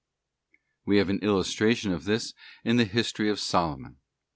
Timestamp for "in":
2.63-2.77